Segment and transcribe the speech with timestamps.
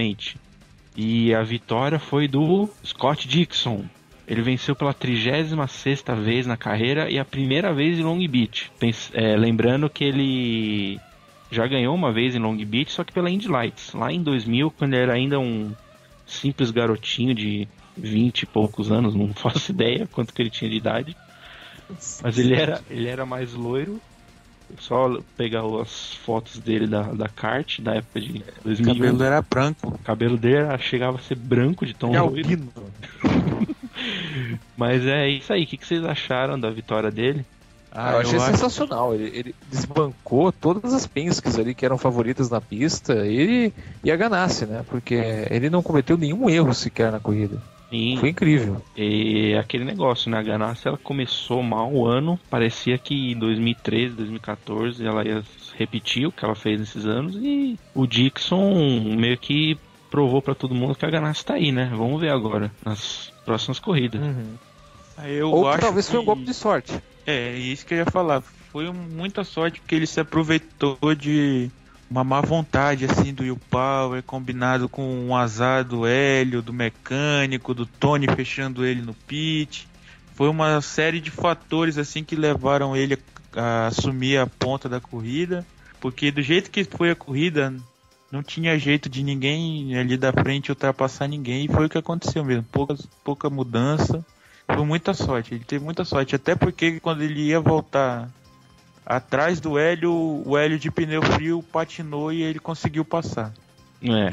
[0.00, 0.36] finalmente.
[0.96, 3.84] E a vitória foi do Scott Dixon.
[4.26, 5.52] Ele venceu pela 36
[6.24, 8.70] vez na carreira e a primeira vez em Long Beach.
[9.12, 11.00] É, lembrando que ele
[11.50, 13.92] já ganhou uma vez em Long Beach, só que pela Indy Lights.
[13.92, 15.72] Lá em 2000, quando ele era ainda um
[16.26, 20.76] simples garotinho de 20 e poucos anos, não faço ideia quanto que ele tinha de
[20.76, 21.16] idade.
[22.22, 24.00] Mas ele era, ele era mais loiro.
[24.78, 28.92] Só pegar as fotos dele da, da kart da época de 2001.
[28.92, 29.88] O cabelo era branco.
[29.88, 32.68] O cabelo dele era, chegava a ser branco de tão É albino.
[34.76, 35.64] Mas é isso aí.
[35.64, 37.44] O que, que vocês acharam da vitória dele?
[37.92, 39.14] Ah, eu achei acho- sensacional.
[39.14, 43.14] Ele, ele desbancou todas as Penske's ali que eram favoritas na pista.
[43.26, 43.72] Ele
[44.04, 44.84] e a Ganassi, né?
[44.88, 45.14] Porque
[45.50, 47.60] ele não cometeu nenhum erro sequer na corrida.
[47.90, 48.16] Sim.
[48.18, 48.80] Foi incrível.
[48.96, 50.38] E aquele negócio, né?
[50.38, 52.38] A Ganassi ela começou mal o ano.
[52.48, 55.42] Parecia que em 2013, 2014 ela ia
[55.76, 57.34] repetir o que ela fez nesses anos.
[57.36, 59.76] E o Dixon meio que
[60.10, 61.90] provou pra todo mundo que a Ganassi tá aí, né?
[61.94, 64.20] Vamos ver agora nas próximas corridas.
[65.18, 66.92] Ah, Eu Ou acho talvez foi um que- golpe de sorte.
[67.26, 68.40] É, isso que eu ia falar.
[68.72, 71.68] Foi muita sorte porque ele se aproveitou de
[72.10, 77.72] uma má vontade assim do Will Power, combinado com um azar do Hélio, do mecânico,
[77.72, 79.88] do Tony fechando ele no pit.
[80.34, 83.16] Foi uma série de fatores assim que levaram ele
[83.54, 85.64] a, a assumir a ponta da corrida,
[86.00, 87.72] porque do jeito que foi a corrida,
[88.32, 92.44] não tinha jeito de ninguém ali da frente ultrapassar ninguém, e foi o que aconteceu
[92.44, 92.64] mesmo.
[92.72, 94.24] Pouca, pouca mudança.
[94.66, 96.34] Foi muita sorte, ele teve muita sorte.
[96.34, 98.28] Até porque quando ele ia voltar
[99.16, 100.12] atrás do Hélio,
[100.46, 103.52] o Hélio de pneu frio patinou e ele conseguiu passar.
[104.02, 104.30] É.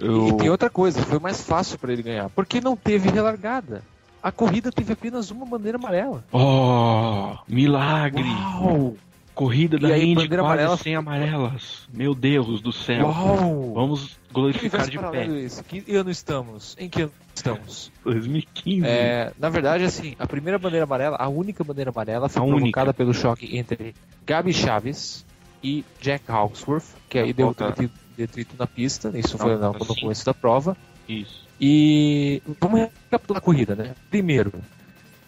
[0.00, 2.28] E tem outra coisa, foi mais fácil pra ele ganhar.
[2.30, 3.82] Porque não teve relargada.
[4.22, 6.24] A corrida teve apenas uma bandeira amarela.
[6.32, 8.24] Oh, milagre!
[8.24, 8.96] Uau!
[9.34, 11.88] Corrida da aí, Indy bandeira quase amarela- sem amarelas.
[11.92, 13.06] Meu Deus do céu.
[13.06, 13.72] Uau!
[13.74, 15.24] Vamos glorificar de pé.
[15.26, 15.62] é esse?
[15.62, 16.76] Que ano estamos?
[16.78, 17.92] Em que ano estamos?
[18.04, 18.86] 2015.
[18.86, 22.86] É, na verdade, assim, a primeira bandeira amarela, a única bandeira amarela, foi A provocada
[22.86, 22.94] única.
[22.94, 23.94] pelo choque entre
[24.26, 25.24] Gabi Chaves
[25.62, 29.78] e Jack Hawksworth, que aí deu detrito, detrito na pista, isso Não, foi no, tá
[29.78, 30.76] no começo da prova.
[31.08, 31.44] Isso.
[31.60, 33.94] E vamos recapitular a corrida, né?
[34.10, 34.52] Primeiro,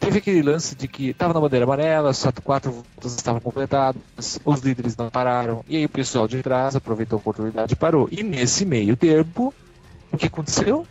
[0.01, 4.61] teve aquele lance de que estava na bandeira amarela, só quatro voltas estavam completadas, os
[4.61, 8.09] líderes não pararam, e aí o pessoal de trás aproveitou a oportunidade e parou.
[8.11, 9.55] E nesse meio tempo,
[10.13, 10.87] o que aconteceu?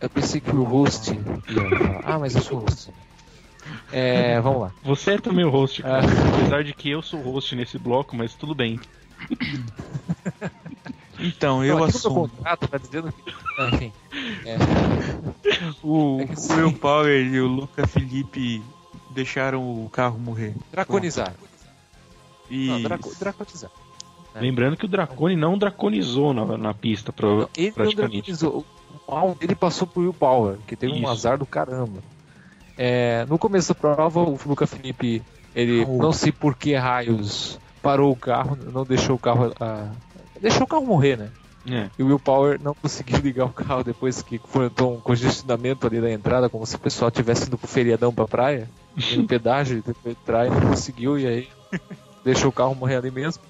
[0.00, 2.90] Eu pensei que o host ia falar, ah, mas eu sou host.
[3.90, 4.72] É, vamos lá.
[4.84, 6.04] Você é também o host, cara.
[6.06, 6.36] Ah.
[6.38, 8.78] Apesar de que eu sou o host nesse bloco, mas tudo bem.
[11.18, 12.28] Então, eu Não, assumo.
[12.28, 13.32] contrato tá dizendo que.
[13.58, 13.92] Ah, Enfim.
[14.44, 14.56] É,
[15.82, 16.56] O, É que o.
[16.56, 18.62] Will Power e o Luca Felipe
[19.10, 20.54] deixaram o carro morrer.
[20.70, 21.32] draconizar.
[22.50, 23.70] E Não, draco, draconizar.
[24.34, 24.40] É.
[24.40, 28.12] Lembrando que o Dracone não draconizou na, na pista, pro, Não, ele não praticamente.
[28.32, 28.66] draconizou.
[29.08, 31.08] Mal dele passou pro Will Power, que teve um Isso.
[31.10, 32.00] azar do caramba.
[32.76, 35.22] É, no começo da prova, o Luca Felipe,
[35.54, 39.52] ele Ah, o- não sei por que raios parou o carro, não deixou o carro.
[39.60, 39.88] ah,
[40.40, 41.30] deixou o carro morrer, né?
[41.68, 41.88] É.
[41.98, 46.00] E o Will Power não conseguiu ligar o carro depois que enfrentou um congestionamento ali
[46.00, 48.68] na entrada, como se o pessoal tivesse indo pro feriadão pra praia.
[49.16, 51.48] No pedágio, depois entrar e não conseguiu, e aí
[52.24, 53.42] deixou o carro morrer ali mesmo.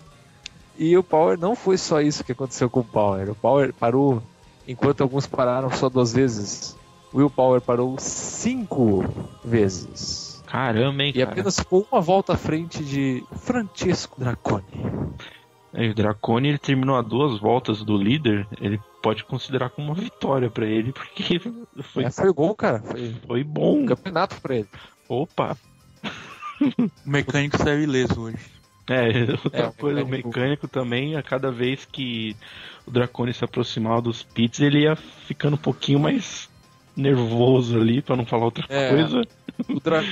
[0.79, 3.31] E o Power não foi só isso que aconteceu com o Power.
[3.31, 4.21] O Power parou,
[4.67, 6.77] enquanto alguns pararam só duas vezes.
[7.13, 9.05] O Will Power parou cinco
[9.45, 10.43] vezes.
[10.47, 11.31] Caramba, hein, E cara.
[11.33, 14.65] apenas ficou uma volta à frente de Francesco Draconi.
[15.73, 19.95] É, o Dracone ele terminou a duas voltas do líder, ele pode considerar como uma
[19.95, 21.39] vitória pra ele, porque
[21.83, 22.81] foi, É, foi o gol, cara.
[22.81, 23.81] Foi foi bom.
[23.81, 24.69] um campeonato pra ele.
[25.09, 25.57] Opa!
[26.61, 28.39] o mecânico saiu ileso hoje.
[28.89, 29.09] É,
[29.45, 32.37] outra É, o coisa, o mecânico- mecânico também, a cada vez que
[32.87, 36.49] o Dracone se aproximava dos pits, ele ia ficando um pouquinho mais
[36.97, 38.89] nervoso ali, pra não falar outra É.
[38.91, 39.23] coisa.
[39.69, 40.03] O, Dra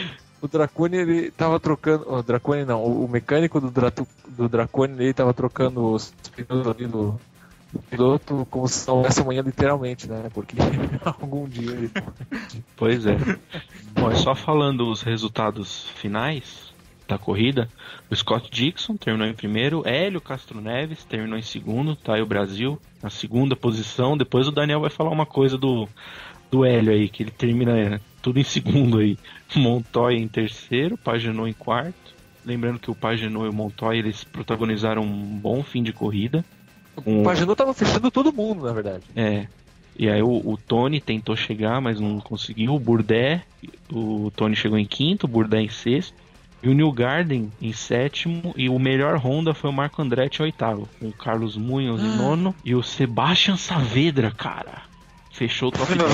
[0.43, 2.13] o Dracone, ele tava trocando.
[2.13, 6.87] O Dracone não, o, mecânico do, Dratu do Dracone, ele tava trocando os pneus ali
[6.87, 7.19] do,
[7.73, 10.29] do piloto como se não houvesse amanhã, literalmente, né?
[10.35, 10.57] Porque
[11.05, 11.91] algum dia ele.
[12.77, 13.17] Pois é.
[13.95, 16.74] Bom, é só falando os resultados finais
[17.07, 17.69] da corrida.
[18.11, 22.27] O Scott Dixon terminou em primeiro, Hélio Castro Neves terminou em segundo, tá aí o
[22.27, 24.17] Brasil na segunda posição.
[24.17, 25.89] Depois o Daniel vai falar uma coisa do,
[26.51, 29.19] do Hélio aí, que ele termina é, tudo em segundo aí.
[29.55, 32.15] Montoya em terceiro, Pagenou em quarto.
[32.45, 36.45] Lembrando que o Pagenou e o Montoya eles protagonizaram um bom fim de corrida.
[36.97, 39.05] O Pagenou tava fechando todo mundo, na verdade.
[39.17, 39.47] É.
[39.97, 42.75] E aí o, o Tony tentou chegar, mas não conseguiu.
[42.75, 43.43] O Burdé,
[43.91, 46.24] o Tony chegou em quinto, o Burdé em sexto.
[46.65, 48.55] E o New Garden em sétimo.
[48.57, 50.89] E o melhor Honda foi o Marco Andretti em oitavo.
[50.99, 52.55] Com o Carlos Munhoz em nono.
[52.65, 54.83] E o Sebastian Saavedra, cara.
[55.31, 56.11] Fechou o top 10.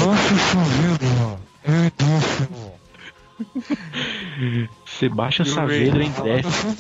[4.87, 6.77] Sebastian E o Saavedra em Ray- décimo.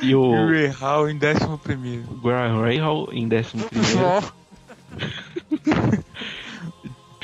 [0.00, 2.04] E E o o Ray Hall em décimo primeiro.
[2.22, 4.32] Graham Rahal em décimo primeiro.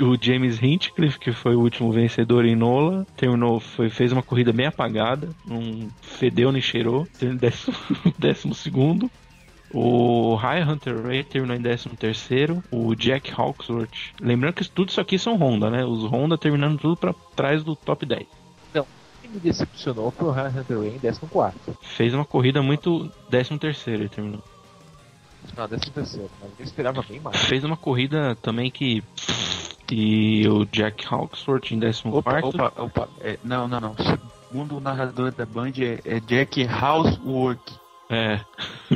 [0.03, 4.53] O James Hinchcliffe, que foi o último vencedor em Nola, terminou, foi, fez uma corrida
[4.53, 7.77] bem apagada, não fedeu nem cheirou, terminou em décimo,
[8.19, 9.11] décimo segundo.
[9.73, 12.63] O High Hunter Ray terminou em décimo terceiro.
[12.71, 14.15] O Jack Hawksworth.
[14.21, 15.85] Lembrando que tudo isso aqui são Honda, né?
[15.85, 18.25] Os Honda terminando tudo pra trás do top 10.
[19.25, 21.57] Quem me decepcionou foi o Ryan Hunter Ray em 14.
[21.81, 23.11] Fez uma corrida muito.
[23.31, 24.45] décimo terceiro ele terminou.
[25.57, 27.37] Não, 13, mas eu esperava bem mais.
[27.45, 29.03] Fez uma corrida também que.
[29.91, 32.49] E o Jack Hawksworth em décimo Opa, quarto.
[32.49, 33.09] opa, opa.
[33.21, 33.95] É, não, não, não.
[34.49, 37.73] Segundo o narrador da Band é, é Jack Housework.
[38.11, 38.41] É.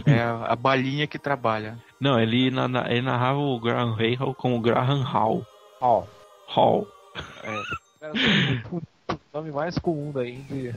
[0.07, 1.79] É a, a balinha que trabalha.
[2.01, 5.47] Não, ele, na- na- ele narrava o Graham Rahal como Graham Hall.
[5.81, 6.05] Ó,
[6.49, 6.87] Hall.
[8.01, 8.13] cara,
[8.73, 8.83] o
[9.33, 10.75] nome mais comum da Indy.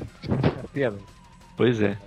[0.73, 0.97] Pena.
[1.57, 1.97] Pois é.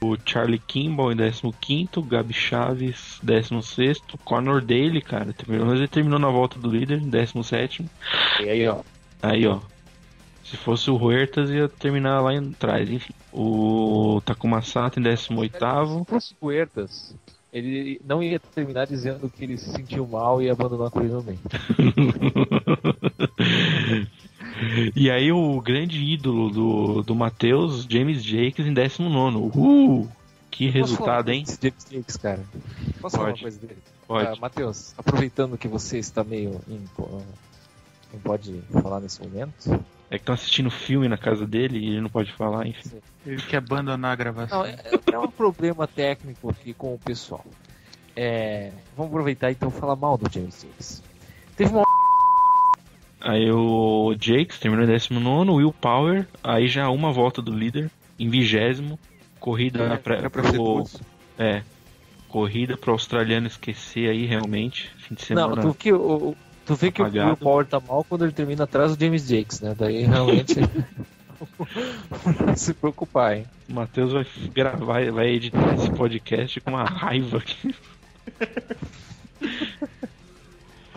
[0.00, 6.18] O Charlie Kimball em 15, Gabi Chaves 16, Conor Daly, cara, terminou, mas ele terminou
[6.18, 7.84] na volta do líder, em 17.
[8.40, 8.80] E aí, ó.
[9.22, 9.60] Aí, ó.
[10.44, 13.12] Se fosse o Huertas, ia terminar lá em trás, enfim.
[13.32, 15.58] O Takuma Sato em 18.
[15.58, 17.16] Se fosse o Huertas,
[17.52, 21.14] ele não ia terminar dizendo que ele se sentiu mal e ia abandonar a corrida
[21.14, 21.38] no meio.
[24.94, 29.36] E aí o grande ídolo do, do Matheus, James Jakes em 19.
[29.36, 30.08] Uhul!
[30.50, 31.44] Que resultado, hein?
[31.46, 32.40] James Jakes, cara?
[33.00, 33.42] Posso falar uma Pode.
[33.42, 33.78] coisa dele?
[34.06, 34.26] Pode.
[34.26, 36.60] Ah, Matheus, aproveitando que você está meio.
[36.68, 36.84] Em,
[38.12, 39.84] não pode falar nesse momento.
[40.08, 42.90] É que estão assistindo filme na casa dele e ele não pode falar, enfim.
[43.24, 44.60] Teve que abandonar a gravação.
[44.60, 44.78] Não, é,
[45.12, 47.44] é um problema técnico aqui com o pessoal.
[48.14, 51.02] É, vamos aproveitar então e falar mal do James Jakes.
[51.56, 51.84] Teve uma
[53.26, 57.90] Aí o Jakes terminou em 19, Will Power, aí já uma volta do líder,
[58.20, 58.96] em vigésimo.
[59.40, 60.84] Corrida Era pra ser pro.
[61.36, 61.62] É.
[62.28, 64.92] Corrida pro australiano esquecer aí realmente.
[64.98, 65.62] Fim de Não, semana.
[65.62, 67.30] tu, que, o, tu vê que o Apagado.
[67.30, 69.74] Will Power tá mal quando ele termina atrás do James Jakes, né?
[69.76, 70.54] Daí realmente.
[72.54, 73.46] se preocupar, hein?
[73.68, 74.24] O Matheus vai
[74.54, 77.74] gravar, vai editar esse podcast com uma raiva aqui.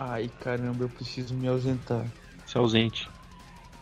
[0.02, 2.06] Ai, caramba, eu preciso me ausentar.
[2.46, 3.06] Se ausente.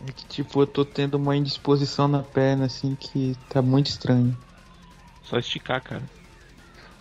[0.05, 4.37] É que, tipo, eu tô tendo uma indisposição na perna, assim, que tá muito estranho.
[5.23, 6.03] Só esticar, cara.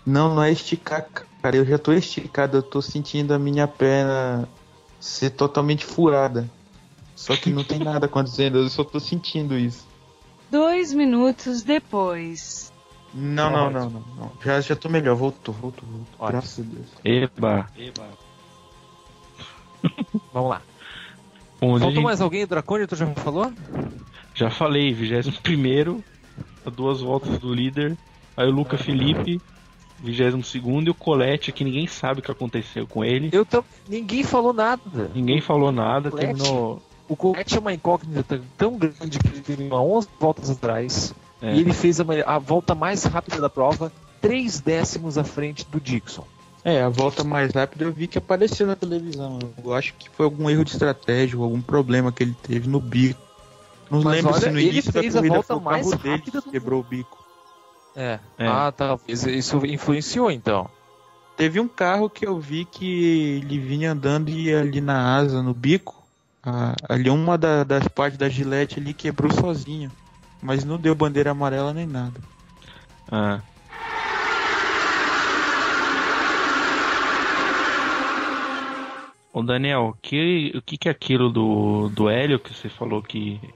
[0.05, 1.09] Não, não é esticar,
[1.41, 1.55] cara.
[1.55, 4.47] Eu já tô esticado, eu tô sentindo a minha perna
[4.99, 6.47] ser totalmente furada.
[7.15, 9.87] Só que não tem nada acontecendo, eu só tô sentindo isso.
[10.51, 12.71] Dois minutos depois.
[13.11, 14.03] Não, não, não, não.
[14.15, 14.31] não.
[14.45, 16.07] Já, já tô melhor, voltou, voltou, voltou.
[16.19, 16.39] Ótimo.
[16.39, 16.87] Graças a Deus.
[17.03, 17.67] Eba.
[20.33, 20.61] Vamos lá.
[21.61, 22.43] Onde Faltou gente- mais alguém?
[22.43, 23.51] O Dracônio, tu já me falou?
[24.35, 26.03] Já falei, 21
[26.65, 27.97] a duas voltas do líder.
[28.35, 29.41] Aí o Luca Felipe,
[29.99, 33.29] 22 e o Colette, que ninguém sabe o que aconteceu com ele.
[33.31, 33.63] Eu tam...
[33.89, 34.81] Ninguém falou nada.
[35.15, 36.35] Ninguém falou nada, Colette?
[36.35, 36.81] terminou.
[37.09, 41.15] O Colette é uma incógnita tão grande que ele terminou 11 voltas atrás.
[41.41, 41.55] É.
[41.55, 45.79] E ele fez a, a volta mais rápida da prova, 3 décimos à frente do
[45.79, 46.25] Dixon.
[46.67, 49.39] É, a volta mais rápida eu vi que apareceu na televisão.
[49.63, 52.81] Eu acho que foi algum erro de estratégia, ou algum problema que ele teve no
[52.81, 53.21] bico.
[53.89, 56.03] Não Mas lembro olha, se no início da a corrida volta foi o mais carro
[56.03, 57.17] dele que do quebrou o bico.
[57.95, 58.19] É.
[58.37, 58.47] É.
[58.47, 60.69] Ah, talvez isso influenciou então.
[61.37, 65.53] Teve um carro que eu vi que ele vinha andando e ali na asa, no
[65.53, 65.95] bico,
[66.43, 69.89] a- ali uma da- das partes da gilete ali quebrou sozinho.
[70.41, 72.19] Mas não deu bandeira amarela nem nada.
[73.09, 73.39] Ah.
[79.37, 83.03] Ô Daniel, o que, o que que é aquilo do, do Hélio que você falou
[83.03, 83.47] que você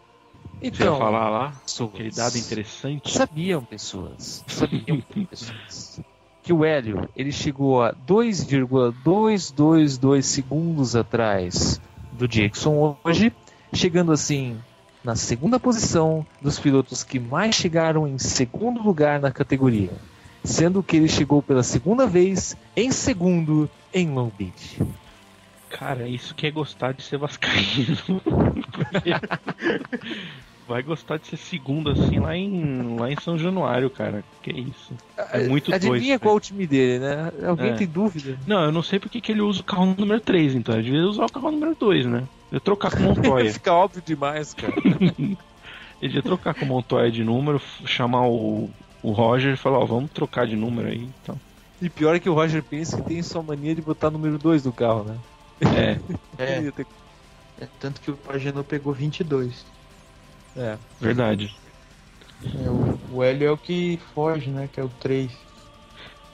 [0.62, 1.54] ia Então, falar lá?
[1.66, 3.12] pessoas Aquele dado interessante?
[3.12, 6.00] sabiam pessoas, sabiam pessoas
[6.44, 13.34] que o Hélio ele chegou a 2,222 segundos atrás do Jackson hoje,
[13.74, 14.60] chegando assim
[15.04, 19.90] na segunda posição dos pilotos que mais chegaram em segundo lugar na categoria,
[20.44, 24.80] sendo que ele chegou pela segunda vez em segundo em Long Beach.
[25.72, 27.98] Cara, isso que é gostar de ser vascaíno.
[30.68, 34.24] Vai gostar de ser segundo assim lá em, lá em São Januário, cara.
[34.42, 34.94] Que isso.
[35.18, 37.32] É muito Adivinha dois, qual o time dele, né?
[37.46, 37.74] Alguém É.
[37.74, 38.38] tem dúvida?
[38.48, 40.76] Não, eu não sei porque que ele usa o carro número 3, então.
[40.76, 42.24] Ele devia usar o carro número 2, né?
[42.52, 43.52] Eu trocar com o Montoya.
[43.54, 44.74] Fica óbvio demais, cara.
[46.02, 48.70] Ele ia trocar com o Montoya de número, chamar o,
[49.04, 51.08] o Roger e falar, ó, vamos trocar de número aí.
[51.22, 51.40] Então.
[51.82, 54.64] E pior é que o Roger pensa que tem sua mania de botar número 2
[54.64, 55.16] do carro, né?
[55.62, 56.00] É,
[56.38, 56.72] É,
[57.62, 59.66] é tanto que o Pagenot pegou 22.
[60.56, 60.78] é.
[61.00, 61.56] verdade.
[62.44, 64.68] É, o, o Hélio é o que foge, né?
[64.72, 65.32] Que é o 3.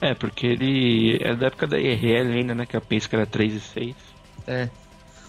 [0.00, 2.64] É, porque ele é da época da IRL ainda, né?
[2.64, 3.96] Que a Penske era 3 e 6.
[4.46, 4.68] É.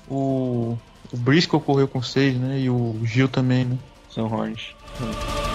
[0.08, 0.78] O,
[1.12, 2.60] o Briscoe correu com 6, né?
[2.60, 3.78] E o Gil também, né?
[4.10, 4.76] São Hornet.
[5.00, 5.49] Vamos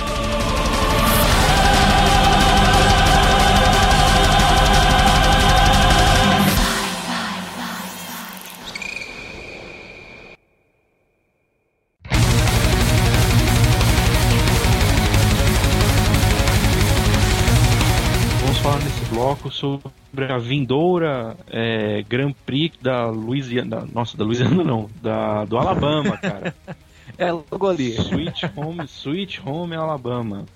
[19.44, 23.76] bloco sobre a vindoura é, Grand Prix da Louisiana.
[23.80, 26.54] da- Nossa, da Louisiana não, da, do Alabama, cara.
[27.18, 27.90] É logo ali.
[27.92, 30.46] Sweet Home, Sweet Home Alabama.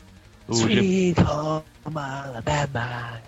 [0.49, 1.63] O G- Sweet Home
[1.95, 3.21] Alabama.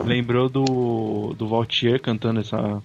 [0.04, 2.82] Lembrou do do Vautier cantando essa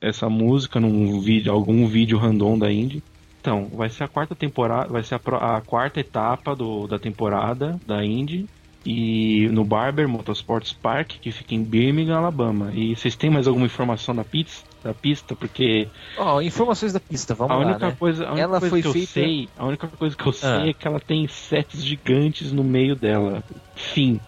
[0.00, 3.02] essa música num vídeo, algum vídeo random da Indy.
[3.40, 7.80] Então, vai ser a quarta temporada, vai ser a, a quarta etapa do, da temporada
[7.86, 8.46] da Indy
[8.90, 12.72] e no Barber Motorsports Park, que fica em Birmingham, Alabama.
[12.72, 14.66] E vocês têm mais alguma informação da pista?
[14.82, 17.96] Da pista, porque Ó, informações da pista, vamos a lá, única né?
[17.98, 20.32] coisa, a única Ela coisa foi que eu feita- sei, a única coisa que eu
[20.32, 20.66] sei Ah.
[20.68, 23.42] é que ela tem sets gigantes no meio dela.
[23.74, 24.18] Fim.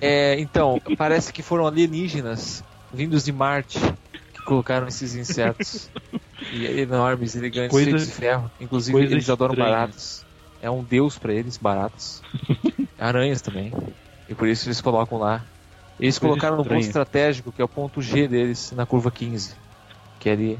[0.00, 3.78] É, então, parece que foram alienígenas vindos de Marte
[4.34, 5.88] que colocaram esses insetos
[6.52, 8.50] e enormes, elegantes, Coisa- cheios de ferro.
[8.60, 9.70] Inclusive, eles adoram estranha.
[9.72, 10.26] baratas.
[10.60, 12.22] É um deus pra eles, baratas.
[12.98, 13.72] Aranhas também.
[14.32, 15.44] E por isso eles colocam lá.
[16.00, 16.88] Eles Coisa colocaram no ponto estranha.
[17.04, 19.54] estratégico, que é o ponto G deles, na curva 15.
[20.18, 20.58] Que é ali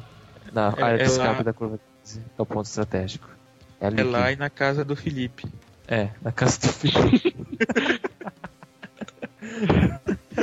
[0.53, 2.21] na É- área de é escape lá- da curva 15.
[2.39, 3.29] É o ponto estratégico.
[3.81, 5.47] É, ali É lá e na casa do Felipe.
[5.89, 7.35] É, na casa do Felipe.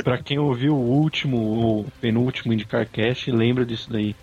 [0.04, 4.14] Pra quem ouviu o último, o penúltimo Indicar Cast, lembra disso daí.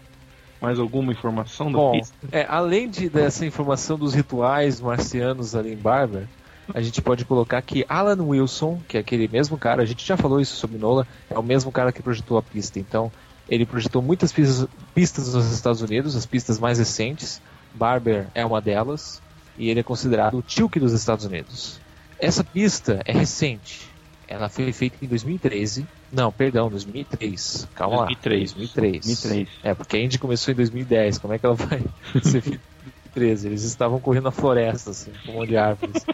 [0.62, 2.16] Mais alguma informação da Bom, pista?
[2.32, 6.26] é, além de, dessa informação dos rituais marcianos ali em Barber,
[6.74, 10.18] a gente pode colocar que Alan Wilson, que é aquele mesmo cara, a gente já
[10.18, 12.80] falou isso sobre Nola, é o mesmo cara que projetou a pista.
[12.80, 13.12] Então,
[13.50, 17.42] ele projetou muitas pistas, pistas nos Estados Unidos, as pistas mais recentes.
[17.74, 19.22] Barber é uma delas,
[19.58, 21.80] e ele é considerado o Tilke dos Estados Unidos.
[22.20, 23.88] Essa pista é recente.
[24.28, 25.88] Ela foi feita em 2013.
[26.12, 27.68] Não, perdão, 2003.
[27.74, 28.52] Calma 2003.
[28.52, 28.58] lá.
[28.58, 29.06] 2003.
[29.06, 29.50] 2003.
[29.64, 31.18] É, porque a Indy começou em 2010.
[31.20, 31.82] Como é que ela vai
[32.22, 33.48] ser feita em 2013?
[33.48, 36.06] Eles estavam correndo na floresta, assim, com um monte de árvores.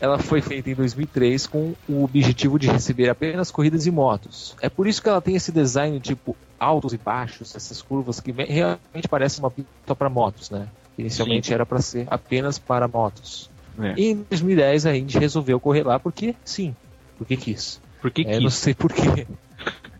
[0.00, 4.56] Ela foi feita em 2003 com o objetivo de receber apenas corridas e motos.
[4.62, 8.32] É por isso que ela tem esse design tipo altos e baixos, essas curvas que
[8.32, 10.66] me- realmente parecem uma pista para motos, né?
[10.96, 11.54] Inicialmente Sim.
[11.54, 13.50] era para ser apenas para motos.
[13.78, 13.94] É.
[13.96, 16.74] E em 2010 a Indy resolveu correr lá porque sim,
[17.18, 17.80] porque quis.
[18.00, 18.54] Por que É, eu não quis?
[18.58, 19.26] sei porquê.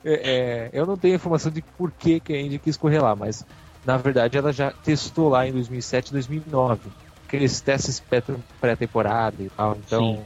[0.04, 3.14] É, é, eu não tenho informação de por que, que a Indy quis correr lá,
[3.14, 3.44] mas
[3.84, 6.88] na verdade ela já testou lá em 2007 e 2009.
[7.30, 8.22] Aqueles testes pré-
[8.60, 9.76] pré-temporada e tal.
[9.86, 10.24] Então, Sim.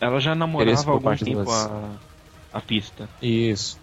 [0.00, 1.90] Ela já namorava há algum tempo das- a,
[2.54, 3.08] a pista.
[3.20, 3.78] isso.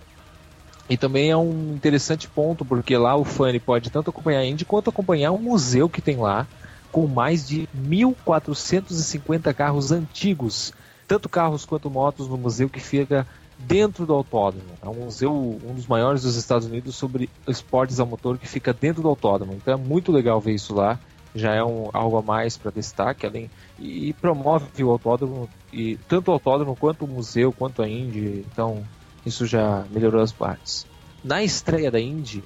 [0.90, 4.66] E também é um interessante ponto, porque lá o fã pode tanto acompanhar a Indy
[4.66, 6.48] quanto acompanhar um museu que tem lá,
[6.92, 10.72] com mais de 1.450 carros antigos,
[11.08, 14.78] tanto carros quanto motos no museu que fica dentro do autódromo.
[14.82, 18.74] É um museu, um dos maiores dos Estados Unidos sobre esportes a motor que fica
[18.74, 19.54] dentro do autódromo.
[19.54, 21.00] Então é muito legal ver isso lá.
[21.36, 26.30] Já é um, algo a mais para destaque, além e, promove o autódromo e tanto
[26.30, 28.46] o autódromo quanto o museu quanto a Indy.
[28.52, 28.84] Então
[29.26, 30.88] isso já melhorou as partes.
[31.24, 32.44] Na estreia da Indy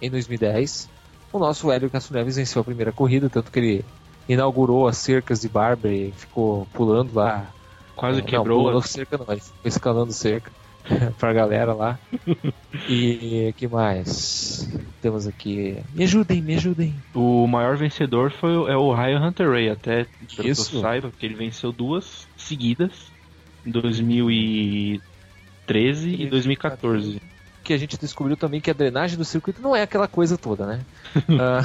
[0.00, 0.88] em 2010,
[1.32, 3.84] o nosso Hélio Castro Neves venceu a primeira corrida, tanto que ele
[4.28, 7.50] inaugurou as cercas de Barber e ficou pulando lá
[7.96, 8.64] Quase não, quebrou.
[8.64, 10.50] pulando cerca não, ele foi escalando cerca
[11.18, 11.98] pra galera lá.
[12.88, 14.68] E que mais?
[15.00, 15.78] Temos aqui.
[15.94, 16.94] Me ajudem, me ajudem.
[17.14, 20.76] O maior vencedor foi o- é o Ryan Hunter Ray, até pelo que Isso.
[20.76, 22.92] eu saiba, porque ele venceu duas seguidas
[23.64, 27.20] em 2013 e 2014.
[27.62, 30.66] Que a gente descobriu também que a drenagem do circuito não é aquela coisa toda,
[30.66, 30.80] né?
[31.40, 31.60] Ah,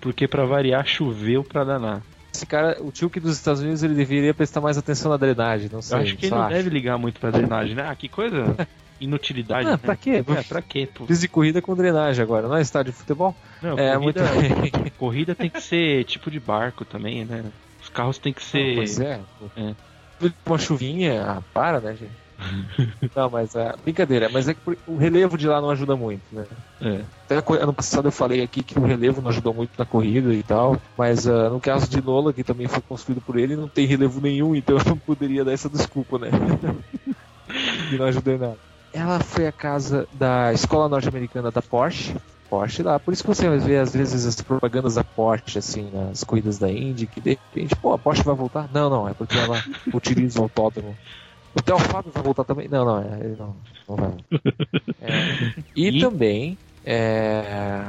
[0.00, 2.02] Porque pra variar choveu pra danar.
[2.32, 5.82] Esse cara, o Tilke dos Estados Unidos, ele deveria prestar mais atenção na drenagem, não
[5.82, 5.98] sei.
[5.98, 6.54] Eu acho que ele não acho.
[6.54, 7.86] deve ligar muito pra drenagem, né?
[7.88, 8.56] Ah, que coisa
[9.00, 9.68] inutilidade.
[9.68, 9.76] Ah, né?
[9.76, 10.24] pra quê?
[10.26, 10.88] É, pra quê?
[10.92, 11.06] Pô?
[11.06, 13.36] Fiz de corrida com drenagem agora, não é estádio de futebol?
[13.60, 14.92] Não, é, muito corrida, bem.
[14.98, 17.44] corrida tem que ser tipo de barco também, né?
[17.82, 18.76] Os carros tem que ser.
[18.76, 19.20] Pois é.
[19.56, 19.74] É.
[20.46, 22.21] Uma chuvinha, ah, para, né, gente?
[23.14, 26.44] Não, mas é brincadeira, mas é que o relevo de lá não ajuda muito, né?
[26.80, 27.00] É.
[27.24, 30.42] Até ano passado eu falei aqui que o relevo não ajudou muito na corrida e
[30.42, 33.86] tal, mas ah, no caso de Lola, que também foi construído por ele, não tem
[33.86, 36.30] relevo nenhum, então eu não poderia dar essa desculpa, né?
[37.92, 38.58] e não ajudei nada.
[38.92, 42.14] Ela foi a casa da escola norte-americana da Porsche.
[42.50, 45.90] Porsche lá, por isso que você vai ver às vezes as propagandas da Porsche, assim,
[45.90, 48.68] nas corridas da Indy, que de repente, pô, a Porsche vai voltar?
[48.70, 49.62] Não, não, é porque ela
[49.94, 50.94] utiliza o autódromo.
[51.54, 52.68] O Theo Fábio vai voltar também?
[52.68, 53.56] Não, não, é, ele não,
[53.88, 54.12] não vai.
[55.04, 57.84] É, e, E- também, é,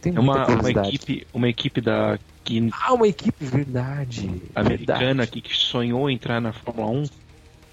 [0.00, 4.40] tem É uma, uma equipe, uma equipe da que, Ah, uma equipe, verdade.
[4.54, 5.22] americana verdade.
[5.22, 7.02] aqui que sonhou entrar na Fórmula 1.
[7.02, 7.08] O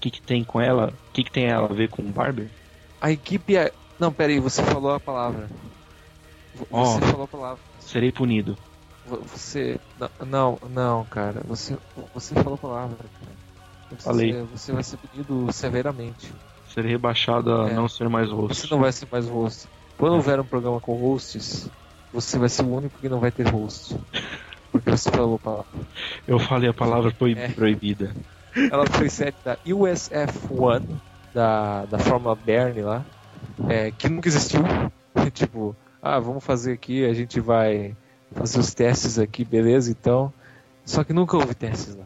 [0.00, 0.92] que, que tem com ela?
[1.10, 2.48] O que, que tem ela a ver com o Barber?
[3.00, 3.72] A equipe é.
[4.00, 5.48] Não, peraí, você falou a palavra.
[6.70, 7.62] Você falou a palavra.
[7.78, 8.56] Serei punido.
[9.06, 9.78] Vo- Você.
[9.98, 11.40] não- Não, não, cara.
[11.46, 11.76] Você,
[12.12, 13.41] você falou a palavra, cara.
[13.98, 14.42] Você, Falei.
[14.54, 16.32] Você vai ser punido severamente.
[16.72, 17.74] Serei rebaixado a É.
[17.74, 18.70] não ser mais Você host.
[18.70, 19.68] não vai ser mais host.
[19.98, 21.68] Quando houver um programa com hosts,
[22.12, 23.96] você vai ser o único que não vai ter host.
[24.70, 25.66] Porque você falou a palavra.
[26.26, 27.48] Eu falei a palavra proib- É.
[27.48, 28.14] proibida.
[28.70, 30.82] Ela foi sete da USF1,
[31.34, 33.04] da, da Fórmula Bernie lá,
[33.68, 34.62] é, que nunca existiu.
[35.32, 37.94] tipo, ah, vamos fazer aqui, a gente vai
[38.34, 40.32] fazer os testes aqui, beleza, então.
[40.84, 42.04] Só que nunca houve testes lá.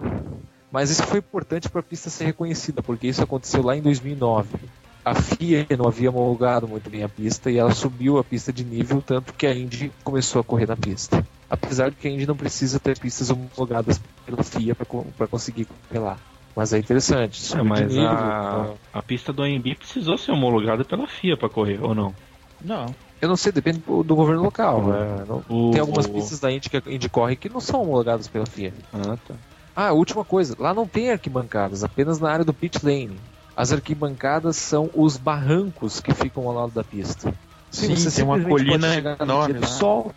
[0.76, 4.58] Mas isso foi importante para a pista ser reconhecida, porque isso aconteceu lá em 2009.
[5.02, 8.62] A FIA não havia homologado muito bem a pista e ela subiu a pista de
[8.62, 11.26] nível, tanto que a Indy começou a correr na pista.
[11.48, 15.98] Apesar de que a Indy não precisa ter pistas homologadas pela FIA para conseguir correr
[15.98, 16.18] lá.
[16.54, 17.56] Mas é interessante.
[17.56, 18.74] É, mas nível, a, né?
[18.92, 22.14] a pista do AMB precisou ser homologada pela FIA para correr, ou não?
[22.62, 22.94] Não.
[23.18, 24.82] Eu não sei, depende do do governo local.
[24.88, 25.24] né?
[25.26, 27.80] Não- O- Tem algumas o- pistas da Indy que a Indy corre que não são
[27.80, 28.74] homologadas pela FIA.
[28.92, 29.34] Ah, tá.
[29.76, 33.20] Ah, última coisa, lá não tem arquibancadas, apenas na área do pit lane.
[33.54, 37.32] As arquibancadas são os barrancos que ficam ao lado da pista.
[37.70, 39.66] Sim, tem uma colina no enorme dia do lá.
[39.66, 40.12] sol.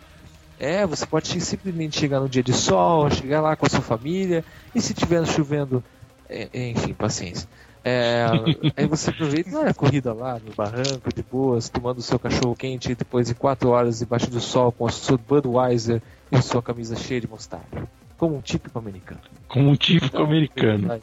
[0.58, 4.42] É, você pode simplesmente chegar no dia de sol, chegar lá com a sua família,
[4.74, 5.84] e se tiver chovendo,
[6.28, 7.46] é, é, enfim, paciência.
[7.84, 8.26] É,
[8.76, 12.94] aí você aproveita a corrida lá no barranco, de boas, tomando o seu cachorro quente
[12.94, 16.00] depois de quatro horas debaixo do sol com a sua Budweiser
[16.32, 17.88] e a sua camisa cheia de mostarda.
[18.20, 19.18] Como um típico americano.
[19.48, 21.00] Como um típico americano.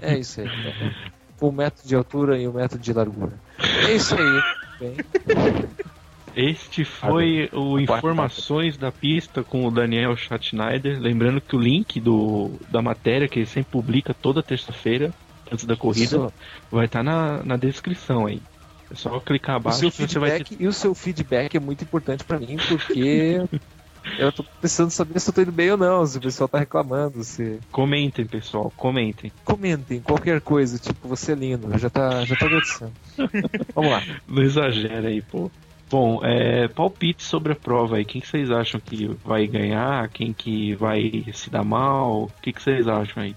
[0.00, 0.46] É isso aí.
[0.46, 0.94] né?
[1.42, 3.32] Um metro de altura e um metro de largura.
[3.84, 4.42] É isso aí.
[4.78, 4.96] Bem,
[6.36, 11.00] Este foi o Informações da Pista com o Daniel Schatzneider.
[11.00, 15.12] Lembrando que o link do, da matéria, que ele sempre publica toda terça-feira,
[15.50, 16.32] antes da corrida, Isso.
[16.70, 18.40] vai estar na, na descrição aí.
[18.88, 20.44] É só clicar o abaixo seu que você vai ter.
[20.44, 23.42] feedback e o seu feedback é muito importante pra mim porque
[24.18, 26.58] eu tô precisando saber se eu tô indo bem ou não, se o pessoal tá
[26.58, 29.32] reclamando, se Comentem, pessoal, comentem.
[29.44, 32.92] comentem qualquer coisa, tipo, você é lindo, já tá, já tô agradecendo.
[33.74, 34.02] Vamos lá.
[34.28, 35.50] Não exagera aí, pô.
[35.90, 38.04] Bom, é, palpite sobre a prova aí.
[38.04, 40.08] Quem que vocês acham que vai ganhar?
[40.08, 42.24] Quem que vai se dar mal?
[42.24, 43.36] O que, que vocês acham aí?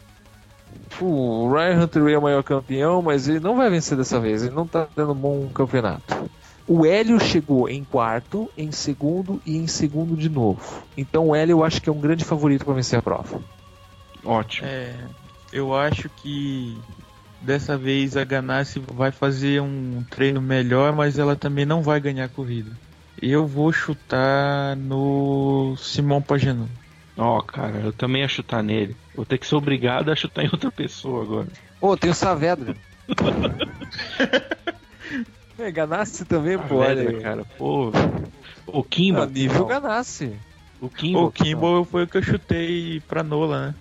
[0.99, 4.55] O Ryan Hunter é o maior campeão, mas ele não vai vencer dessa vez, ele
[4.55, 6.29] não tá dando um bom campeonato.
[6.67, 10.83] O Hélio chegou em quarto, em segundo e em segundo de novo.
[10.97, 13.41] Então o Hélio eu acho que é um grande favorito para vencer a prova.
[14.25, 14.67] Ótimo.
[14.67, 14.93] É,
[15.53, 16.77] eu acho que
[17.41, 22.25] dessa vez a Ganassi vai fazer um treino melhor, mas ela também não vai ganhar
[22.25, 22.71] a corrida.
[23.21, 26.69] Eu vou chutar no Simon Pagenaud.
[27.17, 28.95] Ó, cara, eu também ia chutar nele.
[29.15, 31.47] Vou ter que ser obrigado a chutar em outra pessoa agora.
[31.79, 32.75] Pô, tem o Saavedra.
[35.59, 37.91] é, Ganassi também, pô, olha Velho, cara, pô.
[38.67, 39.21] O Kimbo.
[39.21, 40.33] Ah, nível Ganassi.
[40.79, 41.25] O Kimbo.
[41.25, 43.75] O Kimball foi o que eu chutei pra Nola, né?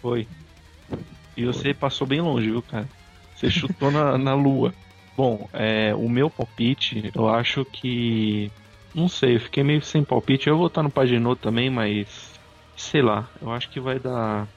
[0.00, 0.26] Foi.
[1.36, 2.88] E você passou bem longe, viu, cara?
[3.36, 4.74] Você chutou na, na lua.
[5.16, 8.50] Bom, é, o meu palpite, eu acho que.
[8.94, 10.48] Não sei, eu fiquei meio sem palpite.
[10.48, 12.32] Eu vou votar no Paginot também, mas.
[12.76, 14.48] Sei lá, eu acho que vai dar.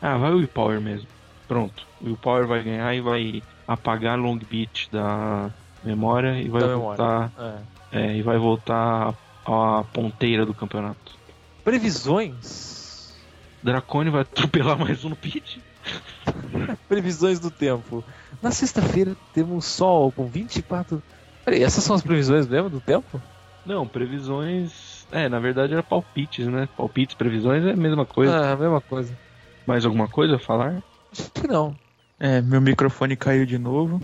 [0.00, 1.08] Ah, vai o Will Power mesmo.
[1.46, 1.86] Pronto.
[2.00, 5.50] O Will Power vai ganhar e vai apagar Long Beach da
[5.84, 7.32] memória e vai Da voltar.
[7.38, 8.00] É.
[8.00, 9.14] É, e vai voltar
[9.46, 11.16] à ponteira do campeonato.
[11.64, 13.14] Previsões.
[13.62, 15.62] Dracone vai atropelar mais um no pit?
[16.88, 18.04] Previsões do tempo.
[18.42, 21.02] Na sexta-feira temos sol com 24.
[21.44, 23.20] Peraí, essas são as previsões mesmo do tempo?
[23.64, 25.06] Não, previsões.
[25.10, 26.68] É, na verdade era palpites, né?
[26.76, 28.36] Palpites, previsões é a mesma coisa.
[28.36, 29.16] Ah, a mesma coisa.
[29.66, 30.82] Mais alguma coisa a falar?
[31.10, 31.74] Acho que não.
[32.20, 34.00] É, meu microfone caiu de novo.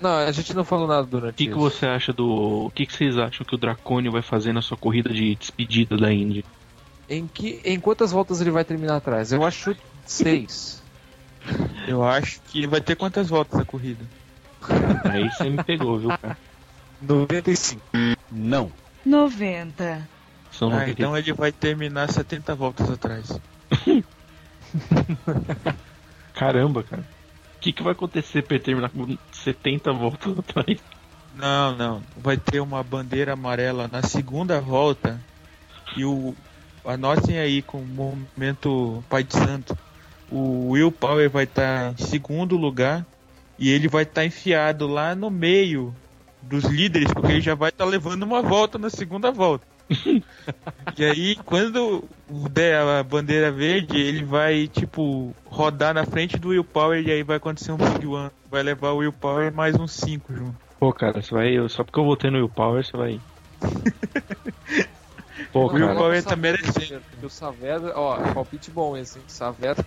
[0.00, 2.66] Não, a gente não falou nada durante O que, que você acha do.
[2.66, 5.96] O que, que vocês acham que o Dracone vai fazer na sua corrida de despedida
[5.96, 6.44] da Indy?
[7.08, 9.32] Em, que, em quantas voltas ele vai terminar atrás?
[9.32, 9.74] Eu acho
[10.06, 10.82] seis.
[11.88, 14.04] Eu acho que vai ter quantas voltas a corrida?
[15.10, 16.36] Aí você me pegou, viu, cara?
[17.00, 17.80] 95.
[18.30, 18.70] Não.
[19.06, 20.06] 90.
[20.50, 20.90] São Ah, 90.
[20.90, 23.40] então ele vai terminar 70 voltas atrás.
[26.34, 27.04] Caramba, cara.
[27.58, 30.78] O que, que vai acontecer pra ele terminar com 70 voltas atrás?
[31.34, 32.02] Não, não.
[32.16, 35.20] Vai ter uma bandeira amarela na segunda volta.
[35.96, 36.36] E o.
[36.84, 39.76] Anotem aí com o momento Pai de Santo.
[40.30, 43.04] O Will Power vai estar em segundo lugar.
[43.58, 45.92] E ele vai estar enfiado lá no meio
[46.40, 49.66] dos líderes, porque ele já vai estar levando uma volta na segunda volta.
[50.98, 52.04] e aí, quando
[52.50, 57.22] der a bandeira verde, ele vai, tipo, rodar na frente do Will Power e aí
[57.22, 58.30] vai acontecer um Big One.
[58.50, 60.54] Vai levar o Will Power mais uns 5 junto.
[60.78, 61.48] Pô, cara, você vai.
[61.50, 63.20] eu- Só porque eu votei no Will Power, você vai.
[65.52, 65.94] Pô, O Will.
[65.94, 67.00] Power tá merecendo.
[67.10, 69.24] Porque o Saavedra, ó, é palpite bom esse, hein?
[69.28, 69.84] Saavedra.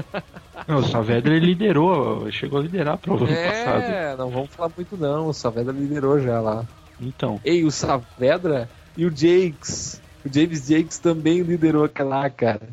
[0.66, 3.82] Não, o Saavedra ele liderou, chegou a liderar a prova no passado.
[3.82, 5.28] É, não vamos falar muito não.
[5.28, 6.64] O Saavedra liderou já lá.
[7.00, 10.00] Então, Ei, o Saavedra e o Jakes.
[10.24, 12.68] O James Jakes também liderou aquela lá, cara.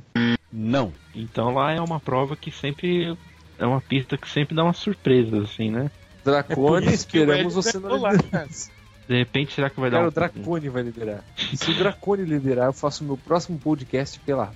[0.51, 0.93] Não.
[1.15, 3.17] então lá é uma prova que sempre.
[3.59, 5.89] É uma pista que sempre dá umas surpresas, assim, né?
[6.25, 8.71] Dracone, É esperamos você lá, liderança.
[9.07, 10.09] De repente, será que vai dar Cara, um.
[10.09, 11.23] o Dracone vai liderar.
[11.55, 14.55] Se o Dracone liderar, eu faço o meu próximo podcast pelado.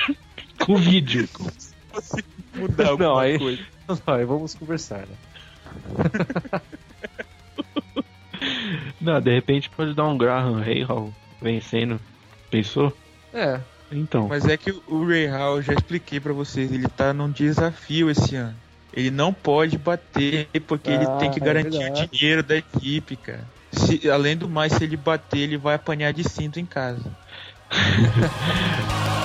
[0.64, 1.28] Com vídeo.
[2.54, 3.62] Mudar alguma Não, aí- coisa.
[3.88, 5.16] Não, aí vamos conversar, né?
[9.00, 12.00] Não, de repente pode dar um Graham Rahal vencendo.
[12.50, 12.92] Pensou?
[13.32, 13.60] É,
[13.92, 14.26] Então.
[14.28, 18.10] Mas é que o Ray Hall, eu já expliquei pra vocês, ele tá num desafio
[18.10, 18.54] esse ano.
[18.92, 22.08] Ele não pode bater porque ele Ah, tem que é garantir o verdade.
[22.12, 23.44] dinheiro da equipe, cara.
[23.70, 27.04] Se- além do mais, se ele bater, ele vai apanhar de cinto em casa.